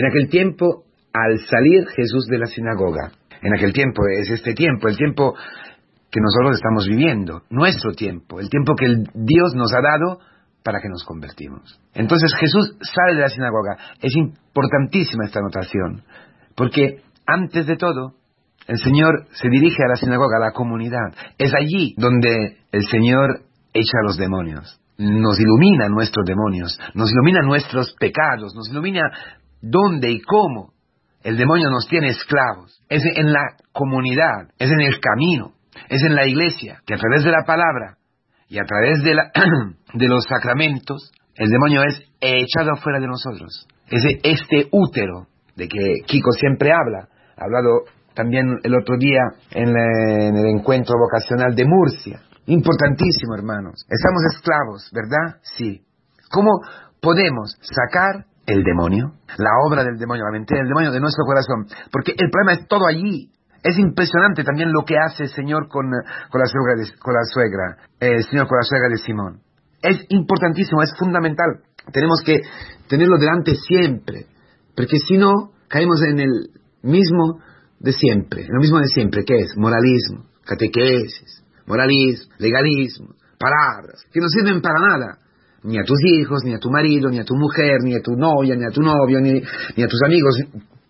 En 0.00 0.06
aquel 0.06 0.30
tiempo, 0.30 0.84
al 1.12 1.38
salir 1.40 1.86
Jesús 1.94 2.24
de 2.30 2.38
la 2.38 2.46
sinagoga, 2.46 3.12
en 3.42 3.54
aquel 3.54 3.74
tiempo 3.74 4.00
es 4.18 4.30
este 4.30 4.54
tiempo, 4.54 4.88
el 4.88 4.96
tiempo 4.96 5.34
que 6.10 6.20
nosotros 6.22 6.56
estamos 6.56 6.88
viviendo, 6.88 7.42
nuestro 7.50 7.92
tiempo, 7.92 8.40
el 8.40 8.48
tiempo 8.48 8.72
que 8.76 8.86
Dios 9.12 9.52
nos 9.54 9.74
ha 9.74 9.82
dado 9.82 10.20
para 10.64 10.80
que 10.80 10.88
nos 10.88 11.04
convertimos. 11.04 11.78
Entonces 11.92 12.32
Jesús 12.40 12.78
sale 12.80 13.16
de 13.16 13.20
la 13.20 13.28
sinagoga. 13.28 13.76
Es 14.00 14.16
importantísima 14.16 15.26
esta 15.26 15.40
anotación, 15.40 16.02
porque 16.56 17.02
antes 17.26 17.66
de 17.66 17.76
todo, 17.76 18.14
el 18.68 18.78
Señor 18.78 19.26
se 19.32 19.50
dirige 19.50 19.84
a 19.84 19.88
la 19.88 19.96
sinagoga, 19.96 20.38
a 20.38 20.46
la 20.46 20.52
comunidad. 20.52 21.12
Es 21.36 21.52
allí 21.52 21.94
donde 21.98 22.56
el 22.72 22.86
Señor 22.86 23.42
echa 23.74 23.98
a 24.00 24.06
los 24.06 24.16
demonios. 24.16 24.80
Nos 24.96 25.38
ilumina 25.40 25.88
nuestros 25.88 26.26
demonios, 26.26 26.78
nos 26.94 27.10
ilumina 27.10 27.40
nuestros 27.40 27.94
pecados, 27.98 28.54
nos 28.54 28.70
ilumina 28.70 29.00
dónde 29.60 30.10
y 30.10 30.20
cómo 30.20 30.72
el 31.22 31.36
demonio 31.36 31.70
nos 31.70 31.86
tiene 31.88 32.08
esclavos. 32.08 32.82
Es 32.88 33.02
en 33.16 33.32
la 33.32 33.56
comunidad, 33.72 34.48
es 34.58 34.70
en 34.70 34.80
el 34.80 35.00
camino, 35.00 35.52
es 35.88 36.02
en 36.02 36.14
la 36.14 36.26
iglesia, 36.26 36.80
que 36.86 36.94
a 36.94 36.98
través 36.98 37.24
de 37.24 37.30
la 37.30 37.44
palabra 37.46 37.98
y 38.48 38.58
a 38.58 38.64
través 38.64 39.02
de, 39.02 39.14
la, 39.14 39.30
de 39.94 40.08
los 40.08 40.24
sacramentos, 40.24 41.12
el 41.34 41.50
demonio 41.50 41.82
es 41.84 42.02
echado 42.20 42.72
afuera 42.72 42.98
de 43.00 43.06
nosotros. 43.06 43.66
Es 43.88 44.02
este 44.22 44.68
útero 44.72 45.26
de 45.56 45.68
que 45.68 46.02
Kiko 46.06 46.32
siempre 46.32 46.70
habla, 46.72 47.08
ha 47.36 47.44
hablado 47.44 47.84
también 48.14 48.58
el 48.62 48.74
otro 48.74 48.96
día 48.98 49.20
en, 49.50 49.68
el 50.36 50.46
encuentro 50.46 50.94
vocacional 50.98 51.54
de 51.54 51.64
Murcia. 51.64 52.20
Importantísimo, 52.46 53.34
hermanos. 53.36 53.86
Estamos 53.88 54.22
esclavos, 54.34 54.90
¿verdad? 54.92 55.40
Sí. 55.42 55.82
¿Cómo 56.30 56.50
podemos 57.00 57.56
sacar 57.60 58.26
el 58.52 58.62
demonio, 58.62 59.14
la 59.38 59.50
obra 59.66 59.84
del 59.84 59.96
demonio, 59.98 60.24
la 60.24 60.32
mentira 60.32 60.60
del 60.60 60.68
demonio 60.68 60.90
de 60.90 61.00
nuestro 61.00 61.24
corazón? 61.24 61.66
Porque 61.90 62.12
el 62.12 62.30
problema 62.30 62.60
es 62.60 62.68
todo 62.68 62.86
allí. 62.86 63.30
Es 63.62 63.78
impresionante 63.78 64.42
también 64.42 64.72
lo 64.72 64.84
que 64.84 64.96
hace 64.96 65.24
el 65.24 65.28
Señor 65.28 65.68
con, 65.68 65.84
con 66.30 66.40
la 66.40 66.46
suegra, 66.46 66.74
de, 66.76 66.98
con 66.98 67.12
la 67.12 67.24
suegra 67.24 67.76
el 68.00 68.24
Señor 68.24 68.48
con 68.48 68.56
la 68.56 68.64
suegra 68.64 68.88
de 68.88 68.96
Simón. 68.96 69.40
Es 69.82 70.04
importantísimo, 70.08 70.82
es 70.82 70.94
fundamental. 70.98 71.60
Tenemos 71.92 72.22
que 72.24 72.40
tenerlo 72.88 73.18
delante 73.18 73.54
siempre, 73.54 74.26
porque 74.74 74.98
si 74.98 75.16
no, 75.16 75.52
caemos 75.68 76.02
en 76.02 76.20
el 76.20 76.50
mismo 76.82 77.40
de 77.78 77.92
siempre, 77.92 78.46
lo 78.48 78.60
mismo 78.60 78.78
de 78.78 78.88
siempre, 78.88 79.24
que 79.24 79.34
es 79.34 79.56
moralismo, 79.56 80.24
catequesis, 80.44 81.44
moralismo, 81.66 82.34
legalismo, 82.38 83.14
palabras, 83.38 84.04
que 84.12 84.20
no 84.20 84.28
sirven 84.28 84.60
para 84.60 84.80
nada, 84.80 85.18
ni 85.64 85.78
a 85.78 85.84
tus 85.84 85.98
hijos, 86.04 86.42
ni 86.44 86.54
a 86.54 86.58
tu 86.58 86.70
marido, 86.70 87.10
ni 87.10 87.18
a 87.18 87.24
tu 87.24 87.34
mujer, 87.34 87.78
ni 87.82 87.94
a 87.94 88.00
tu 88.00 88.16
novia, 88.16 88.56
ni 88.56 88.64
a 88.64 88.70
tu 88.70 88.82
novio, 88.82 89.20
ni, 89.20 89.32
ni 89.76 89.82
a 89.82 89.88
tus 89.88 90.00
amigos, 90.04 90.36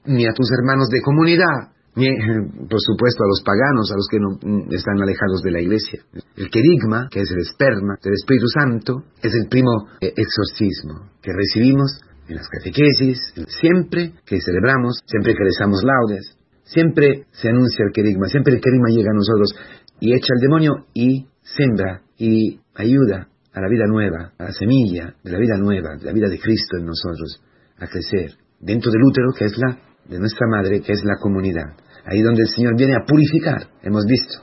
ni 0.07 0.27
a 0.27 0.33
tus 0.33 0.51
hermanos 0.53 0.89
de 0.89 1.01
comunidad, 1.03 1.73
ni, 1.97 2.07
por 2.71 2.81
supuesto, 2.81 3.25
a 3.25 3.29
los 3.29 3.43
paganos, 3.45 3.91
a 3.93 3.97
los 3.97 4.09
que 4.11 4.19
no 4.19 4.31
mm, 4.41 4.73
están 4.73 5.01
alejados 5.03 5.43
de 5.43 5.51
la 5.51 5.61
iglesia. 5.61 6.01
El 6.37 6.51
querigma, 6.51 7.09
que 7.11 7.21
es 7.21 7.31
el 7.31 7.41
esperma 7.41 7.97
del 8.03 8.15
Espíritu 8.15 8.47
Santo, 8.49 9.05
es 9.23 9.35
el 9.35 9.49
primo 9.49 9.89
eh, 10.01 10.13
exorcismo 10.17 11.11
que 11.23 11.33
recibimos 11.33 12.01
en 12.29 12.37
las 12.37 12.49
catequesis, 12.49 13.35
siempre 13.49 14.15
que 14.25 14.41
celebramos, 14.41 15.01
siempre 15.05 15.35
que 15.35 15.45
rezamos 15.45 15.83
laudes, 15.83 16.37
Siempre 16.73 17.25
se 17.33 17.49
anuncia 17.49 17.85
el 17.85 17.93
querigma, 17.93 18.29
siempre 18.29 18.55
el 18.55 18.61
querigma 18.61 18.91
llega 18.91 19.11
a 19.11 19.15
nosotros 19.15 19.55
y 19.99 20.15
echa 20.15 20.29
al 20.35 20.41
demonio 20.41 20.87
y 20.95 21.27
sembra 21.43 22.03
y 22.17 22.61
ayuda 22.77 23.27
a 23.53 23.61
la 23.61 23.69
vida 23.69 23.85
nueva, 23.87 24.33
a 24.39 24.45
la 24.45 24.53
semilla 24.53 25.15
de 25.23 25.31
la 25.31 25.39
vida 25.39 25.57
nueva, 25.57 25.97
de 25.99 26.05
la 26.07 26.13
vida 26.13 26.29
de 26.29 26.39
Cristo 26.39 26.77
en 26.79 26.87
nosotros, 26.87 27.43
a 27.79 27.87
crecer 27.87 28.37
dentro 28.61 28.91
del 28.91 29.03
útero 29.03 29.33
que 29.37 29.47
es 29.47 29.59
la 29.59 29.79
de 30.09 30.19
nuestra 30.19 30.47
madre, 30.49 30.81
que 30.81 30.93
es 30.93 31.05
la 31.05 31.17
comunidad. 31.21 31.77
Ahí 32.05 32.23
donde 32.23 32.43
el 32.43 32.49
Señor 32.49 32.77
viene 32.77 32.95
a 32.95 33.07
purificar, 33.07 33.69
hemos 33.83 34.05
visto 34.07 34.43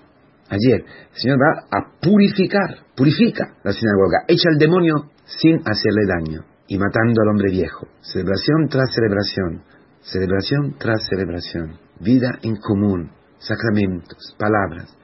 ayer, 0.49 0.85
el 1.13 1.19
Señor 1.19 1.37
va 1.37 1.67
a 1.71 1.99
purificar, 2.01 2.85
purifica 2.95 3.55
la 3.63 3.71
sinagoga, 3.71 4.23
echa 4.27 4.49
al 4.49 4.57
demonio 4.57 5.11
sin 5.25 5.59
hacerle 5.65 6.05
daño 6.07 6.45
y 6.67 6.77
matando 6.77 7.21
al 7.21 7.29
hombre 7.29 7.51
viejo. 7.51 7.87
Celebración 8.01 8.67
tras 8.69 8.93
celebración, 8.93 9.63
celebración 10.01 10.75
tras 10.77 11.05
celebración 11.09 11.87
vida 11.99 12.37
en 12.43 12.55
común, 12.57 13.11
sacramentos, 13.39 14.35
palabras, 14.37 14.95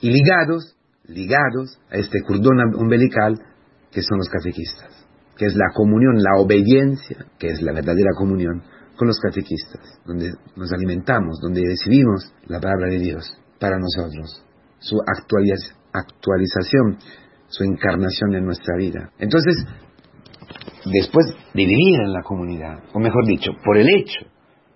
y 0.00 0.10
ligados, 0.10 0.76
ligados 1.04 1.80
a 1.90 1.96
este 1.96 2.22
cordón 2.22 2.74
umbilical 2.76 3.38
que 3.92 4.02
son 4.02 4.18
los 4.18 4.28
catequistas, 4.28 5.06
que 5.36 5.46
es 5.46 5.54
la 5.54 5.72
comunión, 5.74 6.16
la 6.16 6.40
obediencia, 6.40 7.26
que 7.38 7.48
es 7.48 7.62
la 7.62 7.72
verdadera 7.72 8.10
comunión 8.16 8.62
con 8.96 9.08
los 9.08 9.18
catequistas, 9.20 10.00
donde 10.04 10.32
nos 10.56 10.72
alimentamos, 10.72 11.38
donde 11.40 11.62
recibimos 11.62 12.32
la 12.46 12.60
palabra 12.60 12.88
de 12.88 12.98
Dios 12.98 13.36
para 13.60 13.76
nosotros, 13.78 14.44
su 14.78 14.98
actualización, 15.00 16.98
su 17.46 17.64
encarnación 17.64 18.34
en 18.34 18.44
nuestra 18.44 18.76
vida. 18.76 19.10
Entonces, 19.18 19.56
después 20.86 21.26
de 21.26 21.64
vivir 21.64 22.00
en 22.00 22.12
la 22.12 22.22
comunidad, 22.22 22.82
o 22.92 22.98
mejor 22.98 23.26
dicho, 23.26 23.52
por 23.64 23.76
el 23.76 23.88
hecho 23.88 24.26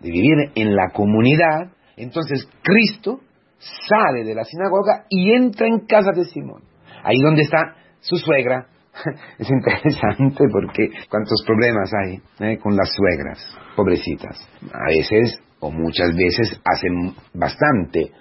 de 0.00 0.10
vivir 0.10 0.53
en 0.55 0.76
la 0.76 0.91
comunidad, 0.93 1.72
entonces 1.97 2.47
Cristo 2.62 3.21
sale 3.59 4.25
de 4.25 4.34
la 4.34 4.44
sinagoga 4.44 5.06
y 5.09 5.32
entra 5.32 5.66
en 5.66 5.87
casa 5.87 6.10
de 6.15 6.25
Simón. 6.26 6.62
Ahí 7.03 7.19
donde 7.22 7.43
está 7.43 7.76
su 8.00 8.16
suegra. 8.16 8.69
Es 9.39 9.51
interesante 9.51 10.45
porque 10.51 10.89
cuántos 11.11 11.43
problemas 11.47 11.91
hay 11.95 12.21
eh, 12.41 12.59
con 12.59 12.77
las 12.77 12.91
suegras, 12.93 13.39
pobrecitas. 13.77 14.37
A 14.73 14.89
veces 14.89 15.39
o 15.61 15.71
muchas 15.71 16.15
veces 16.15 16.61
hacen 16.65 17.15
bastante 17.35 18.12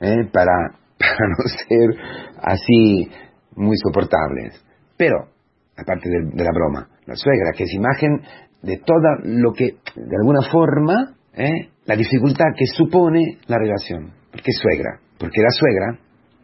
eh, 0.00 0.28
para, 0.32 0.78
para 0.98 1.28
no 1.28 1.44
ser 1.68 1.90
así 2.42 3.10
muy 3.56 3.76
soportables. 3.76 4.64
Pero, 4.96 5.28
aparte 5.76 6.08
de, 6.08 6.44
la 6.44 6.50
broma, 6.52 6.88
la 7.06 7.16
suegra, 7.16 7.52
que 7.56 7.64
es 7.64 7.74
imagen 7.74 8.22
de 8.62 8.78
todo 8.78 9.18
lo 9.24 9.52
que 9.52 9.76
de 9.96 10.16
alguna 10.16 10.40
forma 10.50 11.14
¿eh? 11.34 11.68
la 11.84 11.96
dificultad 11.96 12.46
que 12.56 12.66
supone 12.66 13.38
la 13.46 13.58
relación. 13.58 14.12
porque 14.30 14.50
es 14.50 14.58
suegra? 14.58 15.00
Porque 15.18 15.40
la 15.40 15.50
suegra 15.50 15.98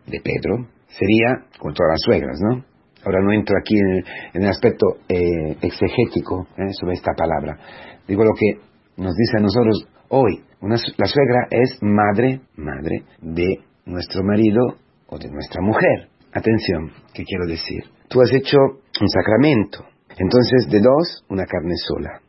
de 0.06 0.20
Pedro 0.20 0.68
sería, 0.88 1.46
como 1.58 1.72
todas 1.72 1.92
las 1.92 2.00
suegras, 2.04 2.38
¿no? 2.40 2.69
Ahora 3.04 3.20
no 3.22 3.32
entro 3.32 3.56
aquí 3.58 3.74
en 3.78 4.42
el, 4.42 4.48
aspecto 4.48 4.86
eh, 5.08 5.56
exegético 5.62 6.46
¿eh? 6.56 6.72
sobre 6.78 6.94
esta 6.94 7.12
palabra. 7.16 7.58
Digo 8.06 8.24
lo 8.24 8.32
que 8.34 8.60
nos 8.96 9.14
dice 9.16 9.38
a 9.38 9.40
nosotros 9.40 9.88
hoy. 10.08 10.44
la 10.60 11.06
suegra 11.06 11.48
es 11.50 11.78
madre, 11.80 12.40
madre 12.56 13.04
de 13.22 13.60
nuestro 13.86 14.22
marido 14.22 14.76
o 15.06 15.18
de 15.18 15.30
nuestra 15.30 15.62
mujer. 15.62 16.08
Atención, 16.32 16.90
¿qué 17.14 17.24
quiero 17.24 17.46
decir? 17.46 17.84
Tú 18.08 18.20
has 18.20 18.32
hecho 18.32 18.58
un 18.58 19.08
sacramento. 19.08 19.84
Entonces, 20.18 20.68
de 20.70 20.80
dos, 20.80 21.24
una 21.30 21.44
carne 21.46 21.74
sola. 21.76 22.20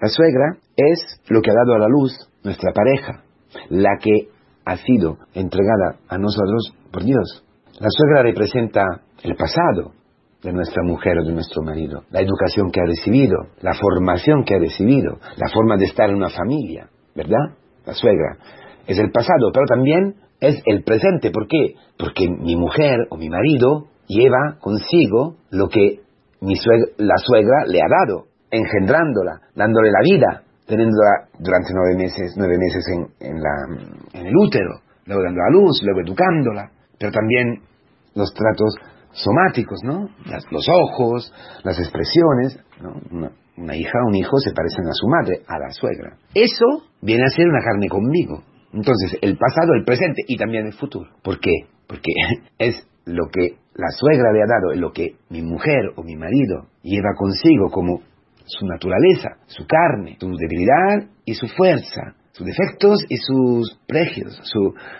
La 0.00 0.08
suegra 0.08 0.58
es 0.76 1.20
lo 1.28 1.40
que 1.40 1.50
ha 1.50 1.54
dado 1.54 1.74
a 1.74 1.78
la 1.78 1.88
luz 1.88 2.12
nuestra 2.42 2.72
pareja, 2.72 3.22
la 3.68 3.96
que 4.00 4.28
ha 4.64 4.76
sido 4.76 5.18
entregada 5.34 6.00
a 6.08 6.18
nosotros 6.18 6.74
por 6.92 7.04
Dios. 7.04 7.44
La 7.78 7.88
suegra 7.90 8.22
representa 8.22 8.82
el 9.22 9.36
pasado 9.36 9.97
de 10.42 10.52
nuestra 10.52 10.82
mujer 10.84 11.18
o 11.18 11.24
de 11.24 11.32
nuestro 11.32 11.62
marido, 11.62 12.04
la 12.10 12.20
educación 12.20 12.70
que 12.70 12.80
ha 12.80 12.86
recibido, 12.86 13.36
la 13.60 13.74
formación 13.74 14.44
que 14.44 14.54
ha 14.54 14.58
recibido, 14.58 15.18
la 15.36 15.48
forma 15.52 15.76
de 15.76 15.86
estar 15.86 16.08
en 16.08 16.16
una 16.16 16.28
familia, 16.28 16.88
¿verdad? 17.14 17.56
La 17.84 17.94
suegra 17.94 18.38
es 18.86 18.98
el 18.98 19.10
pasado, 19.10 19.50
pero 19.52 19.66
también 19.66 20.14
es 20.40 20.62
el 20.64 20.82
presente. 20.84 21.30
¿Por 21.30 21.48
qué? 21.48 21.74
Porque 21.98 22.28
mi 22.28 22.56
mujer 22.56 22.96
o 23.10 23.16
mi 23.16 23.28
marido 23.28 23.86
lleva 24.06 24.58
consigo 24.60 25.36
lo 25.50 25.68
que 25.68 26.00
la 26.98 27.16
suegra 27.18 27.64
le 27.66 27.80
ha 27.80 27.88
dado 27.88 28.26
engendrándola, 28.50 29.40
dándole 29.54 29.90
la 29.90 30.00
vida, 30.02 30.42
teniéndola 30.66 31.28
durante 31.38 31.72
nueve 31.74 31.96
meses, 31.96 32.34
nueve 32.36 32.56
meses 32.58 32.84
en, 33.20 34.26
el 34.26 34.36
útero, 34.36 34.80
luego 35.06 35.22
dando 35.22 35.40
a 35.42 35.50
luz, 35.50 35.80
luego 35.84 36.00
educándola, 36.00 36.70
pero 36.98 37.12
también 37.12 37.60
los 38.14 38.32
tratos 38.32 38.74
somáticos, 39.12 39.80
¿no? 39.84 40.08
los 40.50 40.66
ojos, 40.68 41.32
las 41.64 41.78
expresiones, 41.78 42.58
Una, 43.10 43.30
una 43.56 43.76
hija 43.76 43.98
o 44.04 44.08
un 44.08 44.14
hijo 44.14 44.38
se 44.38 44.52
parecen 44.52 44.86
a 44.86 44.92
su 44.92 45.08
madre, 45.08 45.42
a 45.46 45.58
la 45.58 45.70
suegra. 45.70 46.16
Eso 46.34 46.66
viene 47.02 47.24
a 47.24 47.30
ser 47.30 47.46
una 47.48 47.60
carne 47.60 47.88
conmigo. 47.88 48.42
Entonces, 48.72 49.18
el 49.22 49.36
pasado, 49.36 49.74
el 49.74 49.84
presente 49.84 50.22
y 50.26 50.36
también 50.36 50.66
el 50.66 50.74
futuro. 50.74 51.10
¿Por 51.22 51.40
qué? 51.40 51.66
Porque 51.86 52.12
es 52.58 52.86
lo 53.04 53.28
que 53.32 53.56
la 53.74 53.88
suegra 53.90 54.32
le 54.32 54.42
ha 54.42 54.46
dado, 54.46 54.72
es 54.72 54.80
lo 54.80 54.92
que 54.92 55.16
mi 55.30 55.42
mujer 55.42 55.92
o 55.96 56.02
mi 56.02 56.16
marido 56.16 56.66
lleva 56.82 57.14
consigo 57.16 57.70
como 57.70 58.02
su 58.44 58.66
naturaleza, 58.66 59.36
su 59.46 59.66
carne, 59.66 60.16
su 60.18 60.26
debilidad 60.36 61.10
y 61.24 61.34
su 61.34 61.46
fuerza, 61.48 62.14
sus 62.38 62.46
defectos 62.46 63.04
y 63.08 63.16
sus 63.16 63.80
pregios, 63.86 64.40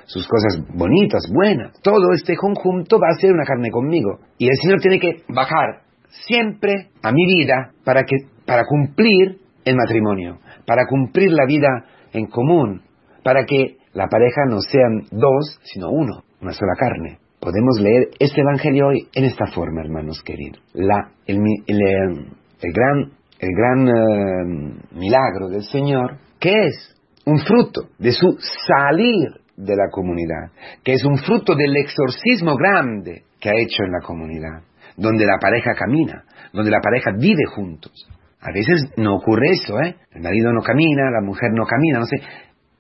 sus 0.07 0.27
cosas 0.27 0.61
bonitas, 0.75 1.23
buenas. 1.33 1.73
Todo 1.83 2.13
este 2.13 2.37
conjunto 2.37 2.99
va 2.99 3.09
a 3.15 3.21
ser 3.21 3.33
una 3.33 3.45
carne 3.45 3.71
conmigo. 3.71 4.19
Y 4.39 4.47
el 4.47 4.57
Señor 4.61 4.81
tiene 4.81 4.99
que 4.99 5.23
bajar 5.29 5.83
siempre 6.27 6.91
a 7.03 7.13
mi 7.13 7.25
vida 7.27 7.71
para, 7.85 8.03
que, 8.03 8.17
para 8.45 8.65
cumplir 8.65 9.39
el 9.65 9.77
matrimonio, 9.77 10.39
para 10.67 10.87
cumplir 10.89 11.31
la 11.31 11.47
vida 11.47 11.69
en 12.13 12.27
común, 12.27 12.83
para 13.23 13.45
que 13.45 13.77
la 13.93 14.09
pareja 14.09 14.45
no 14.49 14.61
sean 14.61 15.03
dos, 15.13 15.61
sino 15.63 15.91
uno, 15.91 16.25
una 16.41 16.53
sola 16.53 16.73
carne. 16.77 17.19
Podemos 17.39 17.81
leer 17.81 18.09
este 18.19 18.41
Evangelio 18.41 18.89
hoy 18.89 19.09
en 19.15 19.25
esta 19.25 19.47
forma, 19.47 19.81
hermanos 19.83 20.23
queridos. 20.25 20.61
La, 20.73 21.13
el, 21.25 21.39
gran, 21.39 23.13
el 23.39 23.51
gran 23.55 23.89
eh, 23.89 24.75
milagro 24.91 25.49
del 25.49 25.63
Señor, 25.63 26.19
que 26.41 26.67
es 26.67 26.98
un 27.29 27.39
fruto 27.41 27.91
de 27.99 28.13
su 28.13 28.39
salir 28.67 29.29
de 29.55 29.77
la 29.77 29.91
comunidad, 29.91 30.51
que 30.83 30.95
es 30.95 31.05
un 31.05 31.19
fruto 31.19 31.55
del 31.55 31.77
exorcismo 31.77 32.57
grande 32.57 33.25
que 33.39 33.51
ha 33.51 33.61
hecho 33.61 33.83
en 33.85 33.93
la 33.93 34.01
comunidad, 34.01 34.63
donde 34.97 35.27
la 35.27 35.37
pareja 35.39 35.73
camina, 35.79 36.25
donde 36.55 36.71
la 36.71 36.81
pareja 36.81 37.11
vive 37.19 37.45
juntos. 37.55 37.93
A 38.41 38.51
veces 38.53 38.93
no 38.97 39.17
ocurre 39.17 39.51
eso, 39.51 39.79
¿eh? 39.81 39.97
El 40.13 40.23
marido 40.23 40.53
no 40.53 40.63
camina, 40.63 41.11
la 41.11 41.21
mujer 41.21 41.51
no 41.53 41.67
camina, 41.67 41.99
no 41.99 42.07
sé. 42.07 42.17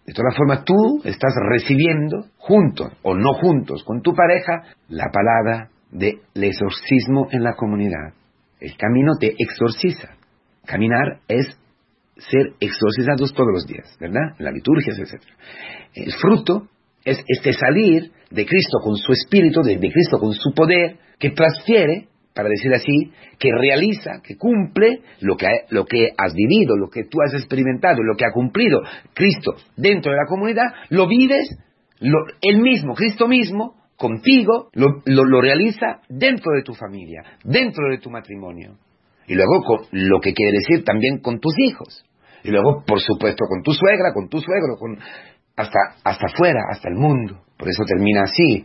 De 0.06 0.14
todas 0.14 0.34
formas, 0.34 0.64
tú 0.64 1.02
estás 1.04 1.34
recibiendo, 1.50 2.24
juntos 2.38 2.92
o 3.02 3.14
no 3.14 3.34
juntos 3.34 3.84
con 3.84 4.00
tu 4.00 4.14
pareja, 4.14 4.62
la 4.88 5.10
palabra 5.12 5.68
del 5.90 6.20
exorcismo 6.34 7.28
en 7.32 7.42
la 7.42 7.52
comunidad. 7.54 8.14
El 8.60 8.76
camino 8.78 9.12
te 9.20 9.34
exorciza. 9.36 10.08
Caminar 10.64 11.20
es 11.28 11.58
ser 12.18 12.54
exorcizados 12.60 13.32
todos 13.32 13.50
los 13.52 13.66
días, 13.66 13.96
¿verdad? 14.00 14.34
En 14.38 14.44
la 14.44 14.50
liturgia, 14.50 14.92
etc. 14.92 15.22
El 15.94 16.12
fruto 16.14 16.68
es 17.04 17.22
este 17.26 17.52
salir 17.52 18.10
de 18.30 18.44
Cristo 18.44 18.78
con 18.82 18.96
su 18.96 19.12
espíritu, 19.12 19.62
de, 19.62 19.78
Cristo 19.78 20.18
con 20.18 20.34
su 20.34 20.52
poder, 20.52 20.96
que 21.18 21.30
transfiere, 21.30 22.08
para 22.34 22.48
decir 22.48 22.72
así, 22.74 23.12
que 23.38 23.50
realiza, 23.52 24.20
que 24.22 24.36
cumple 24.36 25.00
lo 25.20 25.36
que, 25.36 26.08
has 26.16 26.34
vivido, 26.34 26.76
lo 26.76 26.88
que 26.88 27.04
tú 27.04 27.18
has 27.24 27.34
experimentado, 27.34 28.02
lo 28.02 28.16
que 28.16 28.24
ha 28.24 28.32
cumplido 28.32 28.82
Cristo 29.14 29.54
dentro 29.76 30.12
de 30.12 30.18
la 30.18 30.26
comunidad, 30.28 30.66
lo 30.90 31.08
vives, 31.08 31.56
él 32.00 32.60
mismo, 32.60 32.94
Cristo 32.94 33.26
mismo, 33.26 33.74
contigo, 33.96 34.70
lo 34.74 35.40
realiza 35.40 36.00
dentro 36.08 36.52
de 36.54 36.62
tu 36.62 36.74
familia, 36.74 37.22
dentro 37.42 37.90
de 37.90 37.98
tu 37.98 38.10
matrimonio. 38.10 38.76
Y 39.28 39.34
luego 39.34 39.62
lo 39.92 40.20
que 40.20 40.32
quiere 40.32 40.58
decir 40.58 40.84
también 40.84 41.20
con 41.20 41.38
tus 41.38 41.54
hijos. 41.58 42.04
Y 42.42 42.50
luego, 42.50 42.82
por 42.86 43.00
supuesto, 43.00 43.44
con 43.46 43.62
tu 43.62 43.72
suegra, 43.72 44.12
con 44.14 44.28
tu 44.28 44.40
suegro, 44.40 44.76
con, 44.78 44.98
hasta, 45.56 45.78
hasta 46.02 46.26
afuera, 46.26 46.60
hasta 46.70 46.88
el 46.88 46.94
mundo. 46.94 47.42
Por 47.58 47.68
eso 47.68 47.84
termina 47.84 48.22
así. 48.22 48.64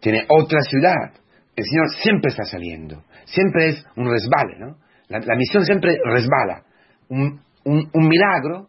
Tiene 0.00 0.26
otra 0.28 0.60
ciudad. 0.62 1.14
El 1.56 1.64
Señor 1.64 1.88
siempre 2.02 2.30
está 2.30 2.44
saliendo. 2.44 3.04
Siempre 3.24 3.68
es 3.68 3.86
un 3.96 4.10
resbale, 4.10 4.58
¿no? 4.58 4.76
La, 5.08 5.36
misión 5.36 5.64
siempre 5.64 5.96
resbala. 6.04 6.64
Un, 7.08 7.40
un, 7.64 8.08
milagro, 8.08 8.68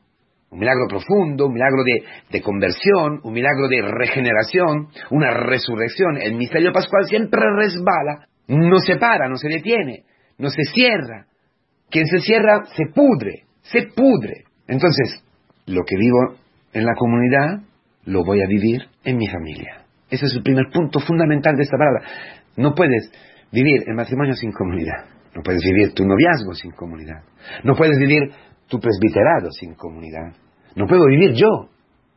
un 0.50 0.60
milagro 0.60 0.88
profundo, 0.88 1.48
un 1.48 1.54
milagro 1.54 1.84
de, 1.84 2.04
de, 2.30 2.42
conversión, 2.42 3.22
un 3.24 3.34
milagro 3.34 3.68
de 3.70 3.82
regeneración, 3.82 4.90
una 5.10 5.32
resurrección. 5.32 6.18
El 6.22 6.36
misterio 6.36 6.72
pascual 6.74 7.06
siempre 7.06 7.42
resbala, 7.58 8.28
no 8.48 8.78
se 8.80 8.98
para, 8.98 9.30
no 9.30 9.38
se 9.38 9.48
detiene, 9.48 10.04
no 10.38 10.50
se 10.50 10.64
cierra. 10.74 11.28
Quien 11.94 12.08
se 12.08 12.18
cierra 12.22 12.64
se 12.76 12.88
pudre, 12.88 13.44
se 13.62 13.84
pudre. 13.96 14.46
Entonces, 14.68 15.24
lo 15.68 15.84
que 15.86 15.96
vivo 15.96 16.40
en 16.74 16.86
la 16.86 16.96
comunidad, 16.96 17.62
lo 18.06 18.24
voy 18.26 18.42
a 18.42 18.48
vivir 18.48 18.82
en 19.04 19.18
mi 19.18 19.28
familia. 19.28 19.86
Ese 20.10 20.26
es 20.26 20.34
el 20.34 20.42
primer 20.42 20.66
punto 20.74 21.00
fundamental 21.00 21.56
de 21.56 21.62
esta 21.62 21.78
palabra. 21.78 22.02
No 22.58 22.74
puedes 22.74 23.12
vivir 23.52 23.84
el 23.86 23.94
matrimonio 23.94 24.34
sin 24.34 24.52
comunidad. 24.52 25.06
No 25.36 25.44
puedes 25.44 25.62
vivir 25.64 25.94
tu 25.94 26.04
noviazgo 26.04 26.56
sin 26.56 26.72
comunidad. 26.72 27.22
No 27.64 27.76
puedes 27.76 28.00
vivir 28.00 28.24
tu 28.68 28.80
presbiterado 28.80 29.52
sin 29.52 29.76
comunidad. 29.76 30.34
No 30.76 30.88
puedo 30.88 31.06
vivir 31.06 31.34
yo 31.34 31.70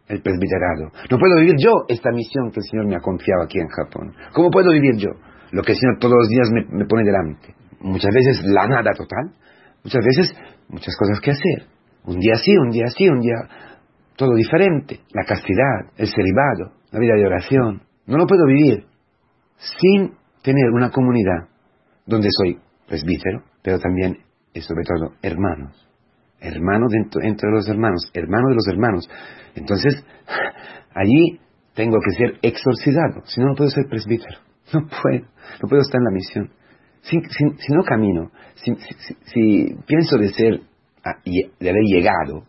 el 0.09 0.23
presbiterado. 0.23 0.91
No 1.11 1.19
puedo 1.19 1.37
vivir 1.41 1.57
yo 1.59 1.85
esta 1.89 2.11
misión 2.13 2.51
que 2.51 2.61
el 2.61 2.67
Señor 2.71 2.87
me 2.87 2.97
ha 2.97 3.01
confiado 3.01 3.43
aquí 3.43 3.59
en 3.59 3.69
Japón. 3.69 4.15
¿Cómo 4.33 4.51
puedo 4.51 4.73
vivir 4.73 4.97
yo 4.97 5.11
lo 5.51 5.63
que 5.63 5.73
el 5.73 5.79
Señor 5.79 5.99
todos 6.01 6.15
los 6.17 6.29
días 6.31 6.49
me, 6.51 6.87
pone 6.87 7.05
delante? 7.05 7.55
Muchas 7.81 8.15
veces 8.15 8.43
la 8.47 8.67
nada 8.67 8.93
total. 8.97 9.37
Muchas 9.87 10.05
veces 10.05 10.37
muchas 10.69 10.97
cosas 10.97 11.21
que 11.21 11.31
hacer. 11.31 11.69
Un 12.07 12.19
día 12.19 12.35
sí, 12.35 12.57
un 12.57 12.71
día 12.71 12.87
sí, 12.89 13.09
un 13.09 13.21
día 13.21 13.37
todo 14.17 14.35
diferente. 14.35 15.03
La 15.13 15.25
castidad, 15.25 15.93
el 15.97 16.09
celibado, 16.09 16.73
la 16.91 16.99
vida 16.99 17.15
de 17.15 17.25
oración. 17.25 17.83
No 18.07 18.19
lo 18.19 18.27
puedo 18.27 18.47
vivir 18.47 18.85
sin 19.79 20.11
tener 20.43 20.73
una 20.75 20.91
comunidad 20.91 21.47
donde 22.05 22.31
soy 22.33 22.59
presbítero, 22.89 23.45
pero 23.63 23.79
también 23.79 24.19
y 24.53 24.61
sobre 24.61 24.83
todo 24.83 25.15
hermanos. 25.23 25.89
Hermano 26.41 26.87
dentro, 26.91 27.23
entre 27.23 27.49
los 27.53 27.69
hermanos, 27.69 28.11
hermano 28.13 28.49
de 28.49 28.55
los 28.57 28.67
hermanos. 28.67 29.09
Entonces, 29.55 30.05
allí 30.97 31.39
tengo 31.75 31.99
que 32.01 32.11
ser 32.11 32.39
exorcizado, 32.43 33.23
si 33.27 33.41
no, 33.41 33.51
no 33.51 33.55
puedo 33.55 33.71
ser 33.71 33.87
presbítero. 33.89 34.41
No 34.73 34.81
puedo, 34.81 35.25
no 35.63 35.69
puedo 35.69 35.81
estar 35.81 36.01
en 36.01 36.05
la 36.05 36.11
misión. 36.11 36.51
Si, 37.09 37.73
no 37.73 37.83
camino, 37.85 38.31
si, 38.55 39.77
pienso 39.87 40.19
de 40.19 40.29
ser, 40.31 40.61
ah, 41.05 41.21
de 41.25 41.71
haber 41.71 41.83
llegado 41.85 42.45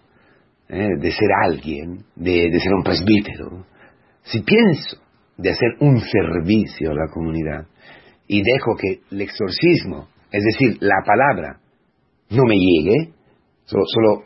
¿eh? 0.69 0.89
de 0.99 1.11
ser 1.11 1.29
alguien, 1.43 2.05
de, 2.15 2.59
ser 2.59 2.73
un 2.73 2.83
presbítero, 2.83 3.65
si 4.23 4.41
pienso 4.41 4.97
de 5.37 5.51
hacer 5.51 5.69
un 5.79 5.99
servicio 5.99 6.91
a 6.91 6.95
la 6.95 7.07
comunidad 7.13 7.67
y 8.27 8.41
dejo 8.41 8.75
que 8.75 9.01
el 9.11 9.21
exorcismo, 9.21 10.09
es 10.31 10.43
decir, 10.43 10.77
la 10.81 11.01
palabra, 11.05 11.59
no 12.29 12.43
me 12.43 12.55
llegue, 12.55 13.13
solo, 13.65 13.83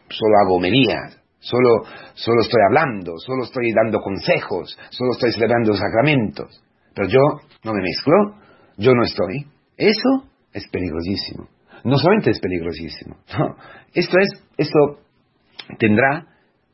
solo, 0.10 0.36
hago 0.44 0.60
medidas, 0.60 1.22
solo, 1.40 1.84
solo 2.14 2.42
estoy 2.42 2.62
hablando, 2.68 3.14
solo 3.18 3.44
estoy 3.44 3.72
dando 3.74 4.00
consejos, 4.00 4.78
solo 4.90 5.12
estoy 5.12 5.32
celebrando 5.34 5.74
sacramentos, 5.76 6.64
pero 6.96 7.08
yo 7.08 7.20
no 7.64 7.74
me 7.74 7.82
mezclo, 7.82 8.42
yo 8.78 8.94
no 8.94 9.04
estoy. 9.04 9.46
Eso 9.82 10.30
es 10.54 10.68
peligrosísimo. 10.70 11.50
No 11.84 11.98
solamente 11.98 12.30
es 12.30 12.40
peligrosísimo, 12.40 13.18
no, 13.40 13.56
esto 13.94 14.18
es, 14.20 14.30
esto 14.58 15.00
tendrá 15.80 16.28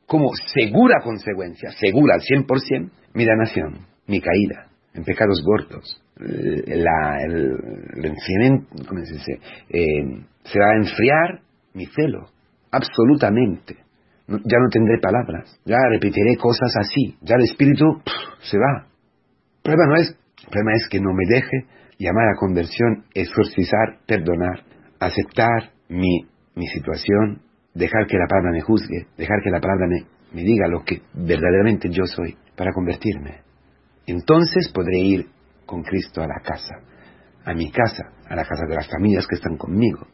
como 0.06 0.30
segura 0.54 0.95
consecuencia, 1.04 1.71
segura 1.71 2.15
al 2.15 2.21
100%, 2.21 2.92
mi 3.13 3.25
danación, 3.25 3.88
mi 4.07 4.19
caída 4.19 4.68
en 4.94 5.04
pecados 5.06 5.42
gordos. 5.45 6.04
La, 6.18 7.21
el, 7.24 7.56
¿cómo 8.88 9.06
se 9.06 9.13
dice? 9.13 9.39
Eh, 9.69 10.25
se 10.44 10.60
va 10.60 10.71
a 10.71 10.77
enfriar 10.77 11.42
mi 11.74 11.86
celo, 11.86 12.27
absolutamente. 12.71 13.75
ya 14.27 14.57
no 14.60 14.69
tendré 14.69 15.00
palabras, 15.00 15.62
ya 15.63 15.77
repetiré 15.92 16.36
cosas 16.36 16.74
así, 16.79 17.15
ya 17.22 17.36
el 17.36 17.43
espíritu 17.43 17.86
se 18.41 18.58
va. 18.58 18.88
El 18.88 19.62
problema, 19.63 19.93
no 19.93 19.96
es, 20.01 20.10
el 20.10 20.50
problema 20.50 20.72
es 20.75 20.89
que 20.89 21.00
no 21.00 21.13
me 21.13 21.24
deje 21.27 21.76
llamar 21.98 22.30
a 22.30 22.39
conversión, 22.39 23.06
exorcizar, 23.13 24.00
perdonar, 24.06 24.63
aceptar 25.00 25.72
mi, 25.89 26.25
mi 26.56 26.68
situación, 26.68 27.42
dejar 27.74 28.08
que 28.08 28.18
la 28.18 28.27
palabra 28.27 28.51
me 28.51 28.62
juzgue, 28.62 29.08
dejar 29.18 29.42
que 29.44 29.50
la 29.50 29.60
palabra 29.60 29.88
me, 29.88 30.06
me 30.34 30.44
diga 30.44 30.68
lo 30.68 30.84
que 30.84 31.01
verdaderamente 31.13 31.89
yo 31.89 32.06
soy 32.06 32.36
para 32.56 32.72
convertirme. 32.72 33.42
Entonces 34.06 34.72
podré 34.74 34.98
ir 35.00 35.27
con 35.66 35.84
Cristo 35.84 36.22
a 36.22 36.27
la 36.27 36.39
casa, 36.44 36.75
a 37.46 37.54
mi 37.54 37.72
casa, 37.72 38.12
a 38.30 38.36
la 38.36 38.44
casa 38.44 38.66
de 38.68 38.75
las 38.75 38.89
familias 38.89 39.27
que 39.27 39.36
están 39.36 39.58
conmigo, 39.58 40.08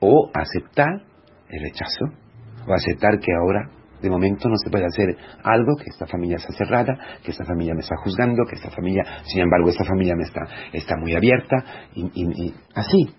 o 0.00 0.30
aceptar 0.34 1.02
el 1.48 1.62
rechazo, 1.62 2.06
o 2.66 2.72
aceptar 2.72 3.18
que 3.18 3.32
ahora 3.32 3.68
de 4.00 4.10
momento 4.10 4.48
no 4.48 4.56
se 4.56 4.70
puede 4.70 4.86
hacer 4.86 5.16
algo, 5.42 5.76
que 5.76 5.90
esta 5.90 6.06
familia 6.06 6.36
está 6.36 6.52
cerrada, 6.52 6.98
que 7.22 7.30
esta 7.30 7.44
familia 7.44 7.74
me 7.74 7.80
está 7.80 7.96
juzgando, 8.02 8.44
que 8.48 8.56
esta 8.56 8.70
familia, 8.70 9.02
sin 9.24 9.42
embargo, 9.42 9.68
esta 9.68 9.84
familia 9.84 10.14
me 10.16 10.24
está, 10.24 10.40
está 10.72 10.96
muy 10.96 11.14
abierta, 11.14 11.56
y, 11.94 12.54
así, 12.74 13.14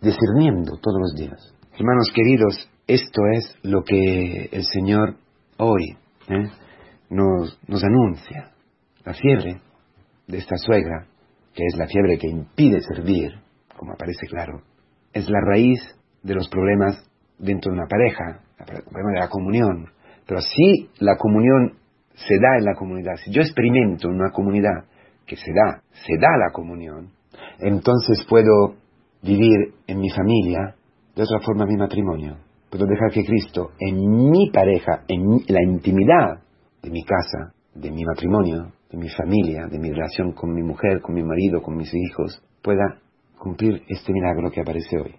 discerniendo 0.00 0.78
todos 0.80 1.00
los 1.00 1.14
días. 1.16 1.54
Hermanos 1.76 2.10
queridos, 2.14 2.70
esto 2.86 3.22
es 3.32 3.56
lo 3.62 3.82
que 3.82 4.48
el 4.52 4.64
Señor 4.64 5.16
hoy 5.58 5.96
¿eh? 6.28 6.50
nos, 7.10 7.58
nos 7.66 7.82
anuncia. 7.82 8.50
La 9.04 9.12
fiebre 9.12 9.60
de 10.26 10.38
esta 10.38 10.56
suegra, 10.56 11.06
que 11.52 11.64
es 11.66 11.76
la 11.76 11.86
fiebre 11.86 12.18
que 12.18 12.28
impide 12.28 12.80
servir, 12.80 13.32
como 13.76 13.92
aparece 13.92 14.26
claro, 14.26 14.62
es 15.12 15.28
la 15.28 15.40
raíz 15.40 15.80
de 16.22 16.34
los 16.34 16.48
problemas 16.48 17.04
dentro 17.38 17.70
de 17.70 17.78
una 17.78 17.86
pareja, 17.86 18.40
el 18.58 18.82
problema 18.82 19.12
de 19.12 19.20
la 19.20 19.28
comunión. 19.28 19.90
Pero 20.26 20.40
si 20.40 20.90
la 21.00 21.16
comunión 21.16 21.74
se 22.14 22.34
da 22.40 22.58
en 22.58 22.64
la 22.64 22.74
comunidad, 22.74 23.16
si 23.24 23.32
yo 23.32 23.42
experimento 23.42 24.08
en 24.08 24.14
una 24.14 24.30
comunidad 24.30 24.84
que 25.26 25.36
se 25.36 25.52
da, 25.52 25.82
se 25.92 26.16
da 26.18 26.36
la 26.38 26.52
comunión, 26.52 27.10
entonces 27.58 28.24
puedo 28.28 28.76
vivir 29.22 29.74
en 29.86 30.00
mi 30.00 30.10
familia 30.10 30.74
de 31.14 31.22
otra 31.22 31.40
forma 31.40 31.66
mi 31.66 31.76
matrimonio 31.76 32.36
puedo 32.74 32.86
dejar 32.86 33.12
que 33.12 33.24
Cristo 33.24 33.70
en 33.78 34.30
mi 34.30 34.50
pareja, 34.50 35.04
en 35.06 35.44
la 35.46 35.62
intimidad 35.62 36.42
de 36.82 36.90
mi 36.90 37.04
casa, 37.04 37.54
de 37.72 37.88
mi 37.92 38.04
matrimonio, 38.04 38.72
de 38.90 38.98
mi 38.98 39.08
familia, 39.10 39.68
de 39.70 39.78
mi 39.78 39.92
relación 39.92 40.32
con 40.32 40.52
mi 40.52 40.64
mujer, 40.64 41.00
con 41.00 41.14
mi 41.14 41.22
marido, 41.22 41.62
con 41.62 41.76
mis 41.76 41.94
hijos, 41.94 42.42
pueda 42.62 42.98
cumplir 43.38 43.80
este 43.86 44.12
milagro 44.12 44.50
que 44.50 44.60
aparece 44.60 44.98
hoy. 44.98 45.14